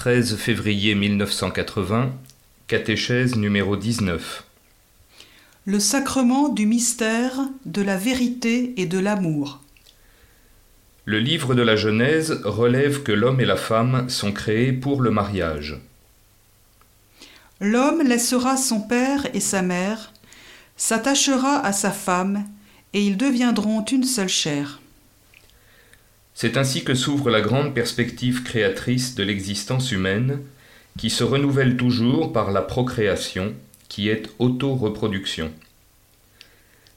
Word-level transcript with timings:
13 0.00 0.36
février 0.36 0.94
1980, 0.94 2.12
catéchèse 2.68 3.36
numéro 3.36 3.76
19. 3.76 4.44
Le 5.66 5.78
sacrement 5.78 6.48
du 6.48 6.64
mystère 6.64 7.38
de 7.66 7.82
la 7.82 7.98
vérité 7.98 8.72
et 8.78 8.86
de 8.86 8.98
l'amour. 8.98 9.60
Le 11.04 11.18
livre 11.18 11.54
de 11.54 11.60
la 11.60 11.76
Genèse 11.76 12.40
relève 12.44 13.02
que 13.02 13.12
l'homme 13.12 13.42
et 13.42 13.44
la 13.44 13.58
femme 13.58 14.08
sont 14.08 14.32
créés 14.32 14.72
pour 14.72 15.02
le 15.02 15.10
mariage. 15.10 15.78
L'homme 17.60 18.00
laissera 18.00 18.56
son 18.56 18.80
père 18.80 19.26
et 19.34 19.40
sa 19.40 19.60
mère, 19.60 20.14
s'attachera 20.78 21.60
à 21.62 21.74
sa 21.74 21.90
femme, 21.90 22.46
et 22.94 23.04
ils 23.04 23.18
deviendront 23.18 23.84
une 23.84 24.04
seule 24.04 24.30
chair. 24.30 24.80
C'est 26.40 26.56
ainsi 26.56 26.84
que 26.84 26.94
s'ouvre 26.94 27.28
la 27.28 27.42
grande 27.42 27.74
perspective 27.74 28.44
créatrice 28.44 29.14
de 29.14 29.22
l'existence 29.22 29.92
humaine, 29.92 30.40
qui 30.96 31.10
se 31.10 31.22
renouvelle 31.22 31.76
toujours 31.76 32.32
par 32.32 32.50
la 32.50 32.62
procréation, 32.62 33.52
qui 33.90 34.08
est 34.08 34.22
auto-reproduction. 34.38 35.52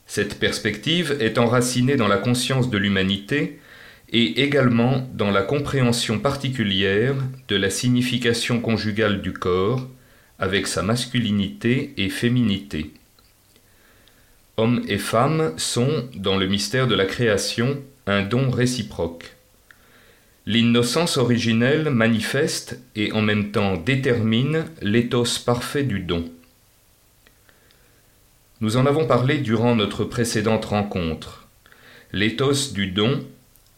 Cette 0.07 0.39
perspective 0.39 1.17
est 1.19 1.37
enracinée 1.37 1.97
dans 1.97 2.07
la 2.07 2.19
conscience 2.19 2.69
de 2.69 2.77
l'humanité 2.77 3.59
et 4.13 4.41
également 4.43 5.09
dans 5.13 5.29
la 5.29 5.41
compréhension 5.41 6.19
particulière 6.19 7.15
de 7.49 7.57
la 7.57 7.69
signification 7.69 8.61
conjugale 8.61 9.21
du 9.21 9.33
corps, 9.33 9.89
avec 10.39 10.67
sa 10.67 10.83
masculinité 10.83 11.93
et 11.97 12.07
féminité. 12.07 12.93
Hommes 14.55 14.85
et 14.87 14.99
femmes 14.99 15.51
sont, 15.57 16.07
dans 16.15 16.37
le 16.37 16.47
mystère 16.47 16.87
de 16.87 16.95
la 16.95 17.05
création, 17.05 17.77
un 18.07 18.21
don 18.21 18.49
réciproque. 18.49 19.32
L'innocence 20.45 21.17
originelle 21.17 21.89
manifeste 21.89 22.77
et 22.95 23.13
en 23.13 23.21
même 23.21 23.51
temps 23.51 23.77
détermine 23.77 24.65
l'éthos 24.81 25.39
parfait 25.39 25.83
du 25.83 25.99
don. 25.99 26.29
Nous 28.59 28.75
en 28.75 28.85
avons 28.85 29.07
parlé 29.07 29.37
durant 29.37 29.75
notre 29.75 30.03
précédente 30.03 30.65
rencontre. 30.65 31.47
L'éthos 32.11 32.73
du 32.73 32.87
don 32.87 33.25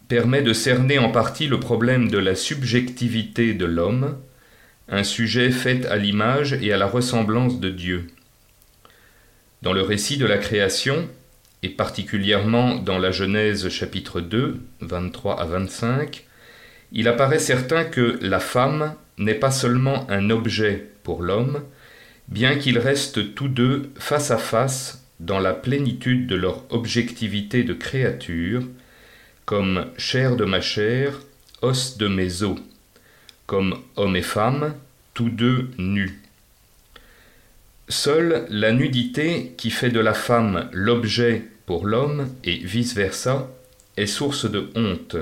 permet 0.07 0.41
de 0.41 0.53
cerner 0.53 0.97
en 0.97 1.11
partie 1.11 1.47
le 1.47 1.59
problème 1.59 2.09
de 2.09 2.17
la 2.17 2.35
subjectivité 2.35 3.53
de 3.53 3.65
l'homme, 3.65 4.17
un 4.89 5.03
sujet 5.03 5.51
fait 5.51 5.85
à 5.85 5.97
l'image 5.97 6.53
et 6.53 6.73
à 6.73 6.77
la 6.77 6.87
ressemblance 6.87 7.59
de 7.59 7.69
Dieu. 7.69 8.07
Dans 9.61 9.73
le 9.73 9.81
récit 9.81 10.17
de 10.17 10.25
la 10.25 10.37
création, 10.37 11.07
et 11.63 11.69
particulièrement 11.69 12.75
dans 12.75 12.99
la 12.99 13.11
Genèse 13.11 13.69
chapitre 13.69 14.21
2, 14.21 14.59
23 14.81 15.39
à 15.39 15.45
25, 15.45 16.25
il 16.91 17.07
apparaît 17.07 17.39
certain 17.39 17.83
que 17.83 18.17
la 18.21 18.39
femme 18.39 18.95
n'est 19.17 19.35
pas 19.35 19.51
seulement 19.51 20.09
un 20.09 20.29
objet 20.29 20.87
pour 21.03 21.21
l'homme, 21.21 21.63
bien 22.27 22.55
qu'ils 22.55 22.79
restent 22.79 23.35
tous 23.35 23.47
deux 23.47 23.89
face 23.97 24.31
à 24.31 24.37
face 24.37 25.03
dans 25.19 25.39
la 25.39 25.53
plénitude 25.53 26.27
de 26.27 26.35
leur 26.35 26.63
objectivité 26.71 27.63
de 27.63 27.73
créature, 27.73 28.63
comme 29.45 29.85
chair 29.97 30.35
de 30.35 30.45
ma 30.45 30.61
chair, 30.61 31.21
os 31.61 31.97
de 31.97 32.07
mes 32.07 32.43
os, 32.43 32.59
comme 33.45 33.79
homme 33.95 34.15
et 34.15 34.21
femme, 34.21 34.73
tous 35.13 35.29
deux 35.29 35.69
nus. 35.77 36.21
Seule 37.87 38.47
la 38.49 38.71
nudité 38.71 39.53
qui 39.57 39.69
fait 39.69 39.91
de 39.91 39.99
la 39.99 40.15
femme 40.15 40.69
l'objet 40.71 41.43
pour 41.65 41.85
l'homme 41.85 42.29
et 42.43 42.55
vice-versa 42.57 43.49
est 43.95 44.07
source 44.07 44.49
de 44.49 44.69
honte. 44.75 45.17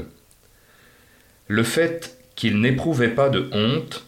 Le 1.48 1.64
fait 1.64 2.18
qu'il 2.36 2.60
n'éprouvait 2.60 3.10
pas 3.10 3.30
de 3.30 3.50
honte 3.52 4.06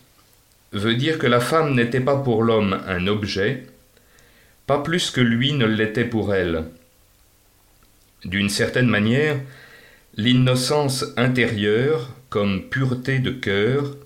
veut 0.71 0.95
dire 0.95 1.17
que 1.17 1.27
la 1.27 1.39
femme 1.39 1.75
n'était 1.75 1.99
pas 2.01 2.17
pour 2.17 2.43
l'homme 2.43 2.81
un 2.87 3.07
objet, 3.07 3.65
pas 4.67 4.79
plus 4.79 5.11
que 5.11 5.21
lui 5.21 5.53
ne 5.53 5.65
l'était 5.65 6.05
pour 6.05 6.33
elle. 6.33 6.65
D'une 8.23 8.49
certaine 8.49 8.87
manière, 8.87 9.37
L'innocence 10.17 11.03
intérieure, 11.17 12.09
comme 12.29 12.69
pureté 12.69 13.19
de 13.19 13.31
cœur, 13.31 13.97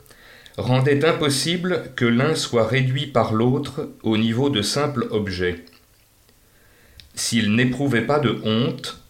rendait 0.58 1.06
impossible 1.06 1.92
que 1.96 2.06
l'un 2.06 2.34
soit 2.34 2.66
réduit 2.66 3.06
par 3.06 3.32
l'autre 3.32 3.90
au 4.02 4.18
niveau 4.18 4.50
de 4.50 4.64
simple 4.64 5.06
objet. 5.12 5.64
S'ils 7.14 7.54
n'éprouvaient 7.54 8.08
pas 8.08 8.18
de 8.20 8.42
honte, 8.44 9.04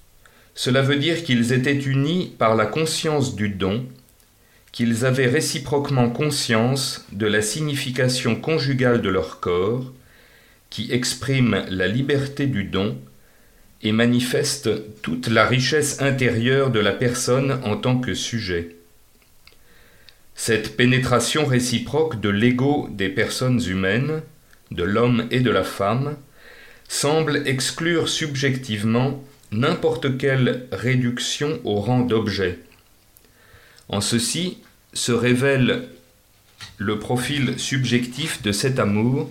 cela 0.56 0.82
veut 0.82 0.98
dire 0.98 1.24
qu'ils 1.24 1.54
étaient 1.54 1.80
unis 1.80 2.36
par 2.38 2.54
la 2.54 2.66
conscience 2.66 3.34
du 3.34 3.48
don, 3.48 3.86
qu'ils 4.72 5.06
avaient 5.06 5.28
réciproquement 5.28 6.10
conscience 6.10 7.06
de 7.12 7.26
la 7.26 7.42
signification 7.42 8.36
conjugale 8.36 9.02
de 9.02 9.10
leur 9.10 9.40
corps, 9.40 9.92
qui 10.70 10.92
exprime 10.92 11.66
la 11.70 11.88
liberté 11.88 12.46
du 12.46 12.64
don 12.64 12.98
et 13.82 13.92
manifeste 13.92 14.70
toute 15.02 15.28
la 15.28 15.46
richesse 15.46 16.02
intérieure 16.02 16.70
de 16.70 16.80
la 16.80 16.92
personne 16.92 17.60
en 17.64 17.78
tant 17.78 18.00
que 18.00 18.14
sujet. 18.14 18.76
Cette 20.36 20.78
pénétration 20.78 21.46
réciproque 21.46 22.22
de 22.22 22.30
l'ego 22.30 22.88
des 22.92 23.10
personnes 23.10 23.62
humaines, 23.68 24.22
de 24.72 24.84
l'homme 24.84 25.28
et 25.32 25.40
de 25.40 25.50
la 25.52 25.64
femme, 25.64 26.16
semble 26.88 27.44
exclure 27.46 28.08
subjectivement 28.08 29.24
n'importe 29.52 30.18
quelle 30.18 30.68
réduction 30.72 31.60
au 31.64 31.76
rang 31.76 32.02
d'objet. 32.02 32.60
En 33.90 34.02
ceci 34.02 34.60
se 34.94 35.12
révèle 35.12 35.88
le 36.78 37.00
profil 37.00 37.60
subjectif 37.60 38.42
de 38.42 38.52
cet 38.52 38.80
amour 38.80 39.30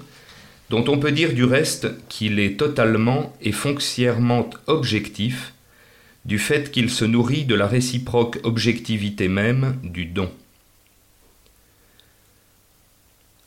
dont 0.71 0.85
on 0.89 0.99
peut 0.99 1.13
dire 1.13 1.33
du 1.33 1.45
reste 1.45 1.89
qu'il 2.09 2.39
est 2.39 2.59
totalement 2.59 3.35
et 3.41 3.53
foncièrement 3.53 4.51
objectif, 4.67 5.55
du 6.25 6.39
fait 6.39 6.71
qu'il 6.71 6.91
se 6.91 7.07
nourrit 7.07 7.47
de 7.47 7.55
la 7.55 7.67
réciproque 7.67 8.39
objectivité 8.43 9.29
même 9.29 9.79
du 9.83 10.05
don. 10.05 10.31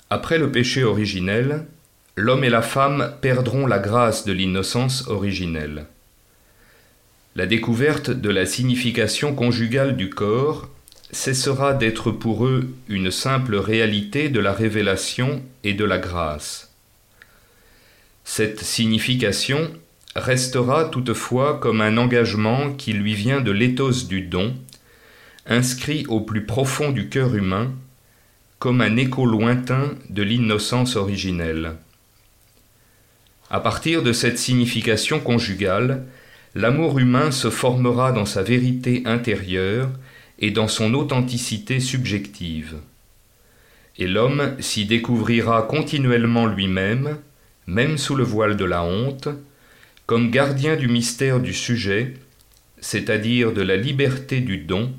Après 0.09 0.39
le 0.39 0.51
péché 0.51 0.83
originel, 0.83 1.65
l'homme 2.15 2.43
et 2.43 2.49
la 2.49 2.63
femme 2.63 3.13
perdront 3.21 3.67
la 3.67 3.79
grâce 3.79 4.25
de 4.25 4.33
l'innocence 4.33 5.07
originelle. 5.07 5.85
La 7.35 7.45
découverte 7.45 8.09
de 8.09 8.29
la 8.29 8.45
signification 8.45 9.35
conjugale 9.35 9.95
du 9.95 10.09
corps 10.09 10.69
cessera 11.11 11.73
d'être 11.73 12.11
pour 12.11 12.45
eux 12.45 12.73
une 12.87 13.11
simple 13.11 13.55
réalité 13.55 14.29
de 14.29 14.39
la 14.39 14.53
révélation 14.53 15.41
et 15.63 15.73
de 15.73 15.85
la 15.85 15.97
grâce. 15.97 16.73
Cette 18.23 18.61
signification 18.61 19.71
restera 20.15 20.85
toutefois 20.85 21.59
comme 21.59 21.81
un 21.81 21.97
engagement 21.97 22.71
qui 22.73 22.93
lui 22.93 23.13
vient 23.13 23.41
de 23.41 23.51
l'éthos 23.51 24.07
du 24.07 24.21
don, 24.21 24.55
inscrit 25.47 26.05
au 26.07 26.21
plus 26.21 26.45
profond 26.45 26.91
du 26.91 27.09
cœur 27.09 27.35
humain, 27.35 27.71
comme 28.59 28.81
un 28.81 28.95
écho 28.95 29.25
lointain 29.25 29.91
de 30.09 30.21
l'innocence 30.21 30.95
originelle. 30.95 31.73
À 33.49 33.59
partir 33.59 34.03
de 34.03 34.13
cette 34.13 34.37
signification 34.37 35.19
conjugale, 35.19 36.05
l'amour 36.55 36.99
humain 36.99 37.31
se 37.31 37.49
formera 37.49 38.11
dans 38.11 38.25
sa 38.25 38.43
vérité 38.43 39.01
intérieure 39.05 39.89
et 40.41 40.51
dans 40.51 40.67
son 40.67 40.93
authenticité 40.95 41.79
subjective. 41.79 42.75
Et 43.97 44.07
l'homme 44.07 44.55
s'y 44.59 44.85
découvrira 44.85 45.61
continuellement 45.61 46.47
lui-même, 46.47 47.17
même 47.67 47.97
sous 47.97 48.15
le 48.15 48.23
voile 48.23 48.57
de 48.57 48.65
la 48.65 48.83
honte, 48.83 49.29
comme 50.07 50.31
gardien 50.31 50.75
du 50.75 50.87
mystère 50.87 51.39
du 51.39 51.53
sujet, 51.53 52.15
c'est-à-dire 52.79 53.53
de 53.53 53.61
la 53.61 53.77
liberté 53.77 54.41
du 54.41 54.57
don, 54.57 54.91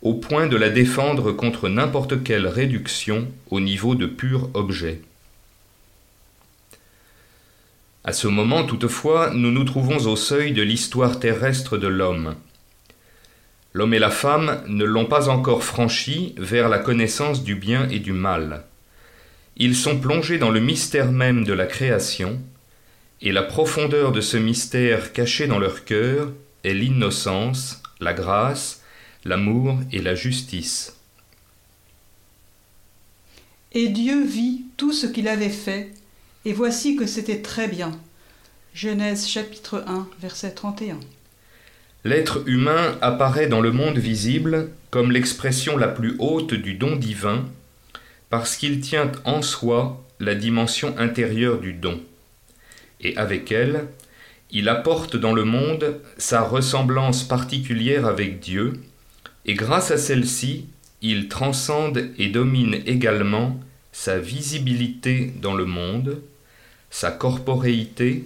au 0.00 0.14
point 0.14 0.48
de 0.48 0.56
la 0.56 0.70
défendre 0.70 1.30
contre 1.32 1.68
n'importe 1.68 2.24
quelle 2.24 2.46
réduction 2.46 3.28
au 3.50 3.60
niveau 3.60 3.94
de 3.94 4.06
pur 4.06 4.48
objet. 4.54 5.00
À 8.04 8.12
ce 8.12 8.26
moment, 8.26 8.64
toutefois, 8.64 9.30
nous 9.32 9.52
nous 9.52 9.62
trouvons 9.62 10.06
au 10.06 10.16
seuil 10.16 10.52
de 10.52 10.62
l'histoire 10.62 11.20
terrestre 11.20 11.78
de 11.78 11.86
l'homme. 11.86 12.34
L'homme 13.74 13.94
et 13.94 13.98
la 13.98 14.10
femme 14.10 14.62
ne 14.66 14.84
l'ont 14.84 15.06
pas 15.06 15.28
encore 15.28 15.64
franchi 15.64 16.34
vers 16.36 16.68
la 16.68 16.78
connaissance 16.78 17.42
du 17.42 17.54
bien 17.54 17.88
et 17.88 18.00
du 18.00 18.12
mal. 18.12 18.64
Ils 19.56 19.76
sont 19.76 19.98
plongés 19.98 20.38
dans 20.38 20.50
le 20.50 20.60
mystère 20.60 21.10
même 21.10 21.44
de 21.44 21.52
la 21.52 21.66
création, 21.66 22.40
et 23.20 23.32
la 23.32 23.42
profondeur 23.42 24.12
de 24.12 24.20
ce 24.20 24.36
mystère 24.36 25.12
caché 25.12 25.46
dans 25.46 25.58
leur 25.58 25.84
cœur 25.84 26.32
est 26.64 26.74
l'innocence, 26.74 27.82
la 28.00 28.12
grâce, 28.12 28.82
l'amour 29.24 29.78
et 29.92 30.00
la 30.00 30.14
justice. 30.14 30.96
Et 33.72 33.88
Dieu 33.88 34.24
vit 34.24 34.64
tout 34.76 34.92
ce 34.92 35.06
qu'il 35.06 35.28
avait 35.28 35.48
fait, 35.48 35.92
et 36.44 36.52
voici 36.52 36.96
que 36.96 37.06
c'était 37.06 37.40
très 37.40 37.68
bien. 37.68 37.92
Genèse 38.74 39.26
chapitre 39.26 39.84
1, 39.86 40.08
verset 40.20 40.52
31. 40.52 40.98
L'être 42.04 42.42
humain 42.46 42.96
apparaît 43.00 43.46
dans 43.46 43.60
le 43.60 43.70
monde 43.70 43.98
visible 43.98 44.70
comme 44.90 45.12
l'expression 45.12 45.76
la 45.76 45.88
plus 45.88 46.16
haute 46.18 46.54
du 46.54 46.74
don 46.74 46.96
divin 46.96 47.44
parce 48.28 48.56
qu'il 48.56 48.80
tient 48.80 49.12
en 49.24 49.42
soi 49.42 50.02
la 50.18 50.34
dimension 50.34 50.94
intérieure 50.98 51.58
du 51.58 51.74
don, 51.74 52.00
et 53.00 53.16
avec 53.16 53.52
elle, 53.52 53.88
il 54.50 54.68
apporte 54.68 55.16
dans 55.16 55.34
le 55.34 55.44
monde 55.44 56.00
sa 56.16 56.40
ressemblance 56.40 57.24
particulière 57.24 58.06
avec 58.06 58.40
Dieu, 58.40 58.80
et 59.44 59.54
grâce 59.54 59.90
à 59.90 59.98
celle-ci, 59.98 60.66
il 61.02 61.28
transcende 61.28 62.08
et 62.16 62.28
domine 62.28 62.80
également 62.86 63.60
sa 63.92 64.18
visibilité 64.18 65.32
dans 65.42 65.54
le 65.54 65.66
monde, 65.66 66.22
sa 66.88 67.10
corporéité, 67.10 68.24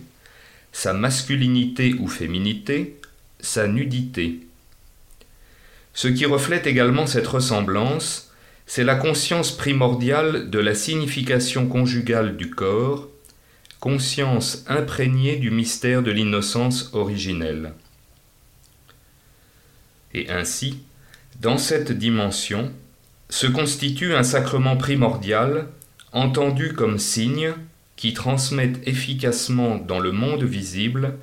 sa 0.70 0.92
masculinité 0.92 1.94
ou 1.98 2.06
féminité, 2.06 3.00
sa 3.46 3.68
nudité. 3.68 4.40
Ce 5.94 6.08
qui 6.08 6.26
reflète 6.26 6.66
également 6.66 7.06
cette 7.06 7.26
ressemblance, 7.26 8.30
c'est 8.66 8.84
la 8.84 8.96
conscience 8.96 9.56
primordiale 9.56 10.50
de 10.50 10.58
la 10.58 10.74
signification 10.74 11.68
conjugale 11.68 12.36
du 12.36 12.50
corps, 12.50 13.08
conscience 13.80 14.64
imprégnée 14.66 15.36
du 15.36 15.50
mystère 15.50 16.02
de 16.02 16.10
l'innocence 16.10 16.90
originelle. 16.92 17.72
Et 20.12 20.28
ainsi, 20.30 20.80
dans 21.40 21.58
cette 21.58 21.92
dimension, 21.92 22.72
se 23.30 23.46
constitue 23.46 24.14
un 24.14 24.22
sacrement 24.22 24.76
primordial, 24.76 25.68
entendu 26.12 26.72
comme 26.72 26.98
signe, 26.98 27.52
qui 27.96 28.12
transmet 28.12 28.72
efficacement 28.84 29.76
dans 29.76 29.98
le 29.98 30.12
monde 30.12 30.44
visible 30.44 31.14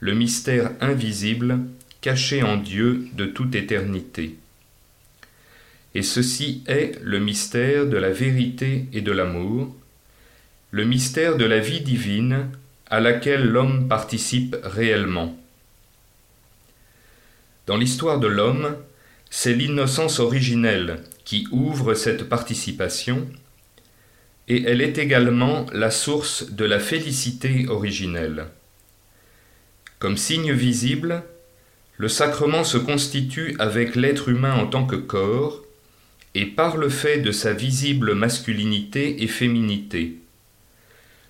le 0.00 0.14
mystère 0.14 0.72
invisible 0.80 1.60
caché 2.00 2.42
en 2.42 2.56
Dieu 2.56 3.06
de 3.14 3.24
toute 3.24 3.54
éternité. 3.54 4.36
Et 5.94 6.02
ceci 6.02 6.62
est 6.66 6.98
le 7.02 7.20
mystère 7.20 7.86
de 7.86 7.96
la 7.96 8.10
vérité 8.10 8.86
et 8.92 9.00
de 9.00 9.12
l'amour, 9.12 9.74
le 10.70 10.84
mystère 10.84 11.36
de 11.36 11.44
la 11.44 11.60
vie 11.60 11.80
divine 11.80 12.48
à 12.90 13.00
laquelle 13.00 13.46
l'homme 13.46 13.88
participe 13.88 14.56
réellement. 14.62 15.36
Dans 17.66 17.76
l'histoire 17.76 18.20
de 18.20 18.26
l'homme, 18.26 18.76
c'est 19.30 19.54
l'innocence 19.54 20.20
originelle 20.20 21.00
qui 21.24 21.48
ouvre 21.50 21.94
cette 21.94 22.28
participation, 22.28 23.26
et 24.48 24.62
elle 24.64 24.82
est 24.82 24.98
également 24.98 25.64
la 25.72 25.90
source 25.90 26.50
de 26.50 26.64
la 26.66 26.78
félicité 26.78 27.66
originelle. 27.68 28.46
Comme 30.04 30.18
signe 30.18 30.52
visible, 30.52 31.22
le 31.96 32.08
sacrement 32.08 32.62
se 32.62 32.76
constitue 32.76 33.56
avec 33.58 33.96
l'être 33.96 34.28
humain 34.28 34.52
en 34.52 34.66
tant 34.66 34.84
que 34.84 34.96
corps, 34.96 35.62
et 36.34 36.44
par 36.44 36.76
le 36.76 36.90
fait 36.90 37.20
de 37.20 37.32
sa 37.32 37.54
visible 37.54 38.12
masculinité 38.12 39.22
et 39.22 39.26
féminité. 39.26 40.16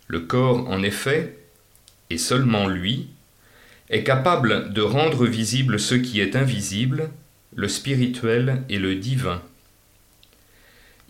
Le 0.09 0.19
corps, 0.19 0.69
en 0.69 0.83
effet, 0.83 1.39
et 2.11 2.19
seulement 2.19 2.67
lui, 2.67 3.11
est 3.91 4.03
capable 4.03 4.73
de 4.73 4.83
rendre 4.83 5.25
visible 5.25 5.79
ce 5.79 5.95
qui 5.95 6.19
est 6.19 6.35
invisible, 6.35 7.11
le 7.55 7.69
spirituel 7.69 8.65
et 8.69 8.81
le 8.81 8.97
divin. 8.97 9.41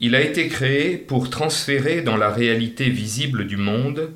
Il 0.01 0.15
a 0.15 0.21
été 0.21 0.49
créé 0.49 0.99
pour 0.99 1.31
transférer 1.31 2.03
dans 2.03 2.19
la 2.19 2.29
réalité 2.29 2.91
visible 2.91 3.47
du 3.47 3.57
monde 3.57 4.11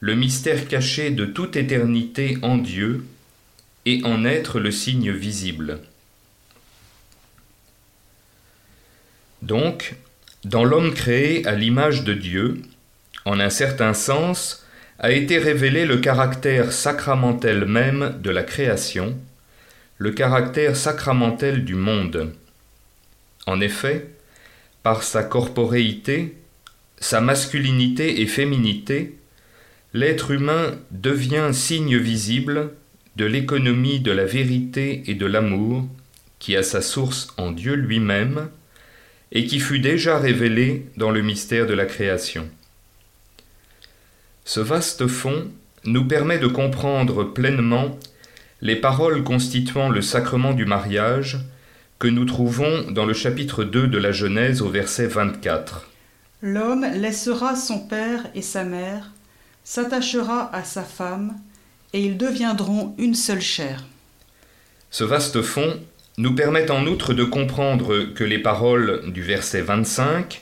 le 0.00 0.14
mystère 0.14 0.68
caché 0.68 1.10
de 1.10 1.24
toute 1.24 1.56
éternité 1.56 2.38
en 2.42 2.58
Dieu 2.58 3.04
et 3.86 4.02
en 4.04 4.24
être 4.24 4.58
le 4.60 4.70
signe 4.70 5.10
visible. 5.10 5.80
Donc, 9.42 9.94
dans 10.44 10.64
l'homme 10.64 10.92
créé 10.92 11.46
à 11.46 11.54
l'image 11.54 12.04
de 12.04 12.12
Dieu, 12.12 12.62
en 13.24 13.40
un 13.40 13.50
certain 13.50 13.94
sens, 13.94 14.66
a 14.98 15.10
été 15.10 15.38
révélé 15.38 15.84
le 15.84 15.98
caractère 15.98 16.72
sacramentel 16.72 17.64
même 17.64 18.18
de 18.22 18.30
la 18.30 18.42
création, 18.42 19.16
le 19.98 20.10
caractère 20.10 20.76
sacramentel 20.76 21.64
du 21.64 21.74
monde. 21.74 22.32
En 23.46 23.60
effet, 23.60 24.08
par 24.82 25.02
sa 25.02 25.22
corporéité, 25.22 26.36
sa 26.98 27.20
masculinité 27.20 28.20
et 28.22 28.26
féminité, 28.26 29.16
l'être 29.96 30.30
humain 30.30 30.74
devient 30.90 31.48
signe 31.52 31.96
visible 31.96 32.72
de 33.16 33.24
l'économie 33.24 33.98
de 33.98 34.12
la 34.12 34.26
vérité 34.26 35.02
et 35.06 35.14
de 35.14 35.24
l'amour 35.24 35.86
qui 36.38 36.54
a 36.54 36.62
sa 36.62 36.82
source 36.82 37.28
en 37.38 37.50
Dieu 37.50 37.72
lui-même 37.72 38.50
et 39.32 39.46
qui 39.46 39.58
fut 39.58 39.78
déjà 39.78 40.18
révélé 40.18 40.84
dans 40.98 41.10
le 41.10 41.22
mystère 41.22 41.66
de 41.66 41.72
la 41.72 41.86
création. 41.86 42.46
Ce 44.44 44.60
vaste 44.60 45.06
fond 45.06 45.50
nous 45.84 46.04
permet 46.04 46.38
de 46.38 46.46
comprendre 46.46 47.24
pleinement 47.24 47.98
les 48.60 48.76
paroles 48.76 49.24
constituant 49.24 49.88
le 49.88 50.02
sacrement 50.02 50.52
du 50.52 50.66
mariage 50.66 51.38
que 51.98 52.08
nous 52.08 52.26
trouvons 52.26 52.90
dans 52.90 53.06
le 53.06 53.14
chapitre 53.14 53.64
2 53.64 53.86
de 53.86 53.98
la 53.98 54.12
Genèse 54.12 54.60
au 54.60 54.68
verset 54.68 55.06
24. 55.06 55.88
L'homme 56.42 56.84
laissera 56.84 57.56
son 57.56 57.78
père 57.80 58.26
et 58.34 58.42
sa 58.42 58.62
mère, 58.62 59.10
s'attachera 59.66 60.54
à 60.54 60.62
sa 60.62 60.84
femme, 60.84 61.36
et 61.92 62.00
ils 62.00 62.16
deviendront 62.16 62.94
une 62.98 63.16
seule 63.16 63.40
chair. 63.40 63.84
Ce 64.90 65.02
vaste 65.02 65.42
fond 65.42 65.80
nous 66.18 66.36
permet 66.36 66.70
en 66.70 66.86
outre 66.86 67.12
de 67.12 67.24
comprendre 67.24 68.14
que 68.14 68.22
les 68.22 68.38
paroles 68.38 69.12
du 69.12 69.22
verset 69.22 69.62
25 69.62 70.40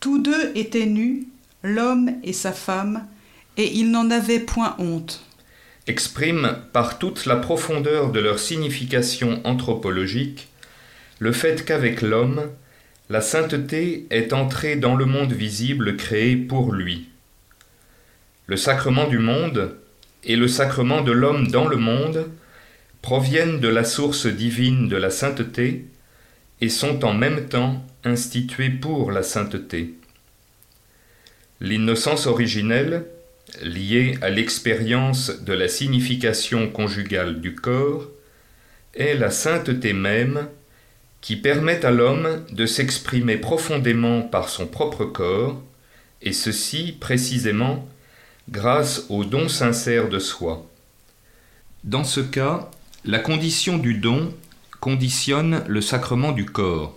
Tous 0.00 0.18
deux 0.18 0.50
étaient 0.56 0.86
nus, 0.86 1.28
l'homme 1.62 2.10
et 2.24 2.32
sa 2.32 2.52
femme, 2.52 3.06
et 3.56 3.72
ils 3.72 3.92
n'en 3.92 4.10
avaient 4.10 4.40
point 4.40 4.74
honte 4.78 5.24
expriment 5.86 6.58
par 6.72 6.98
toute 6.98 7.26
la 7.26 7.36
profondeur 7.36 8.12
de 8.12 8.20
leur 8.20 8.38
signification 8.38 9.40
anthropologique 9.44 10.48
le 11.18 11.32
fait 11.32 11.64
qu'avec 11.64 12.02
l'homme, 12.02 12.50
la 13.10 13.20
sainteté 13.20 14.06
est 14.10 14.32
entrée 14.32 14.76
dans 14.76 14.94
le 14.94 15.06
monde 15.06 15.32
visible 15.32 15.96
créé 15.96 16.36
pour 16.36 16.72
lui. 16.72 17.11
Le 18.46 18.56
sacrement 18.56 19.06
du 19.06 19.18
monde 19.18 19.76
et 20.24 20.36
le 20.36 20.48
sacrement 20.48 21.02
de 21.02 21.12
l'homme 21.12 21.48
dans 21.48 21.68
le 21.68 21.76
monde 21.76 22.28
proviennent 23.00 23.60
de 23.60 23.68
la 23.68 23.84
source 23.84 24.26
divine 24.26 24.88
de 24.88 24.96
la 24.96 25.10
sainteté 25.10 25.86
et 26.60 26.68
sont 26.68 27.04
en 27.04 27.14
même 27.14 27.48
temps 27.48 27.84
institués 28.04 28.70
pour 28.70 29.10
la 29.10 29.22
sainteté. 29.22 29.94
L'innocence 31.60 32.26
originelle, 32.26 33.04
liée 33.62 34.18
à 34.22 34.30
l'expérience 34.30 35.42
de 35.42 35.52
la 35.52 35.68
signification 35.68 36.68
conjugale 36.68 37.40
du 37.40 37.54
corps, 37.54 38.08
est 38.94 39.14
la 39.14 39.30
sainteté 39.30 39.92
même 39.92 40.48
qui 41.20 41.36
permet 41.36 41.84
à 41.84 41.90
l'homme 41.90 42.44
de 42.50 42.66
s'exprimer 42.66 43.36
profondément 43.36 44.22
par 44.22 44.48
son 44.48 44.66
propre 44.66 45.04
corps, 45.04 45.62
et 46.20 46.32
ceci 46.32 46.96
précisément 46.98 47.88
grâce 48.48 49.06
au 49.08 49.24
don 49.24 49.48
sincère 49.48 50.08
de 50.08 50.18
soi. 50.18 50.66
Dans 51.84 52.04
ce 52.04 52.20
cas, 52.20 52.70
la 53.04 53.18
condition 53.18 53.78
du 53.78 53.94
don 53.94 54.32
conditionne 54.80 55.64
le 55.66 55.80
sacrement 55.80 56.32
du 56.32 56.46
corps. 56.46 56.96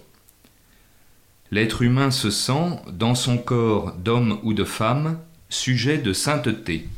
L'être 1.51 1.81
humain 1.83 2.11
se 2.11 2.31
sent, 2.31 2.79
dans 2.91 3.15
son 3.15 3.37
corps 3.37 3.93
d'homme 3.93 4.39
ou 4.43 4.53
de 4.53 4.63
femme, 4.63 5.19
Sujet 5.49 5.99
de 5.99 6.11
sainteté. 6.11 6.89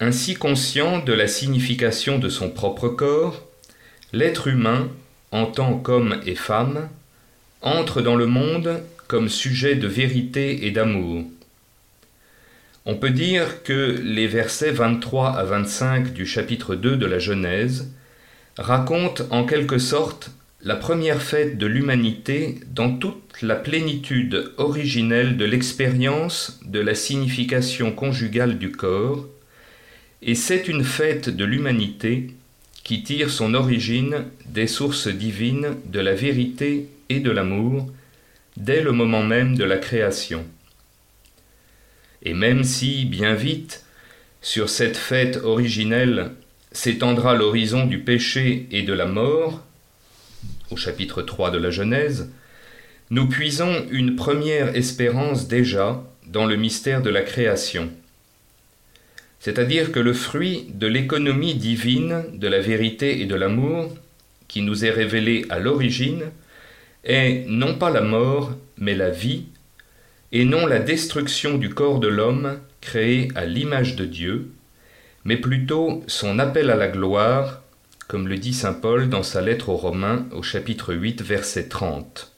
Ainsi 0.00 0.34
conscient 0.34 0.98
de 0.98 1.12
la 1.12 1.28
signification 1.28 2.18
de 2.18 2.28
son 2.30 2.50
propre 2.50 2.88
corps, 2.88 3.46
l'être 4.12 4.48
humain, 4.48 4.88
en 5.30 5.46
tant 5.46 5.78
qu'homme 5.78 6.20
et 6.24 6.34
femme, 6.34 6.88
entre 7.60 8.00
dans 8.00 8.16
le 8.16 8.26
monde 8.26 8.82
comme 9.06 9.28
sujet 9.28 9.76
de 9.76 9.86
vérité 9.86 10.66
et 10.66 10.70
d'amour. 10.70 11.24
On 12.86 12.96
peut 12.96 13.10
dire 13.10 13.62
que 13.62 13.98
les 14.04 14.26
versets 14.26 14.70
23 14.70 15.38
à 15.38 15.44
25 15.44 16.12
du 16.12 16.26
chapitre 16.26 16.74
2 16.74 16.98
de 16.98 17.06
la 17.06 17.18
Genèse 17.18 17.90
racontent 18.58 19.24
en 19.30 19.46
quelque 19.46 19.78
sorte 19.78 20.30
la 20.62 20.76
première 20.76 21.22
fête 21.22 21.56
de 21.56 21.66
l'humanité 21.66 22.60
dans 22.66 22.94
toute 22.94 23.40
la 23.40 23.54
plénitude 23.54 24.52
originelle 24.58 25.38
de 25.38 25.46
l'expérience 25.46 26.60
de 26.66 26.78
la 26.78 26.94
signification 26.94 27.90
conjugale 27.90 28.58
du 28.58 28.70
corps, 28.70 29.26
et 30.20 30.34
c'est 30.34 30.68
une 30.68 30.84
fête 30.84 31.30
de 31.30 31.44
l'humanité 31.46 32.34
qui 32.82 33.02
tire 33.02 33.30
son 33.30 33.54
origine 33.54 34.26
des 34.44 34.66
sources 34.66 35.08
divines 35.08 35.76
de 35.86 36.00
la 36.00 36.14
vérité 36.14 36.88
et 37.08 37.20
de 37.20 37.30
l'amour 37.30 37.90
dès 38.58 38.82
le 38.82 38.92
moment 38.92 39.22
même 39.22 39.56
de 39.56 39.64
la 39.64 39.78
création. 39.78 40.44
Et 42.24 42.34
même 42.34 42.64
si, 42.64 43.04
bien 43.04 43.34
vite, 43.34 43.84
sur 44.40 44.68
cette 44.68 44.96
fête 44.96 45.36
originelle 45.42 46.32
s'étendra 46.72 47.34
l'horizon 47.34 47.86
du 47.86 47.98
péché 47.98 48.66
et 48.70 48.82
de 48.82 48.92
la 48.92 49.06
mort, 49.06 49.62
au 50.70 50.76
chapitre 50.76 51.22
3 51.22 51.50
de 51.50 51.58
la 51.58 51.70
Genèse, 51.70 52.30
nous 53.10 53.28
puisons 53.28 53.86
une 53.90 54.16
première 54.16 54.74
espérance 54.74 55.46
déjà 55.46 56.02
dans 56.26 56.46
le 56.46 56.56
mystère 56.56 57.02
de 57.02 57.10
la 57.10 57.22
création. 57.22 57.90
C'est-à-dire 59.40 59.92
que 59.92 60.00
le 60.00 60.14
fruit 60.14 60.66
de 60.72 60.86
l'économie 60.86 61.54
divine, 61.54 62.24
de 62.32 62.48
la 62.48 62.60
vérité 62.60 63.20
et 63.20 63.26
de 63.26 63.34
l'amour, 63.34 63.94
qui 64.48 64.62
nous 64.62 64.84
est 64.84 64.90
révélé 64.90 65.44
à 65.50 65.58
l'origine, 65.58 66.24
est 67.04 67.44
non 67.46 67.76
pas 67.76 67.90
la 67.90 68.00
mort, 68.00 68.52
mais 68.78 68.94
la 68.94 69.10
vie, 69.10 69.44
et 70.34 70.44
non 70.44 70.66
la 70.66 70.80
destruction 70.80 71.58
du 71.58 71.70
corps 71.70 72.00
de 72.00 72.08
l'homme 72.08 72.58
créé 72.80 73.28
à 73.36 73.46
l'image 73.46 73.94
de 73.94 74.04
Dieu, 74.04 74.50
mais 75.24 75.36
plutôt 75.36 76.02
son 76.08 76.40
appel 76.40 76.70
à 76.70 76.76
la 76.76 76.88
gloire, 76.88 77.62
comme 78.08 78.26
le 78.26 78.36
dit 78.36 78.52
Saint 78.52 78.74
Paul 78.74 79.08
dans 79.08 79.22
sa 79.22 79.40
lettre 79.40 79.68
aux 79.68 79.76
Romains 79.76 80.26
au 80.32 80.42
chapitre 80.42 80.92
8 80.92 81.22
verset 81.22 81.68
30. 81.68 82.33